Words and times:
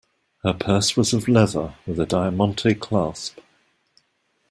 Her 0.41 0.53
purse 0.55 0.97
was 0.97 1.13
of 1.13 1.27
leather, 1.27 1.75
with 1.85 1.99
a 1.99 2.07
diamante 2.07 2.73
clasp. 2.73 3.37